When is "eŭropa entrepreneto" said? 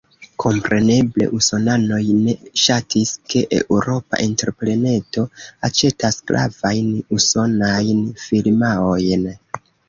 3.57-5.27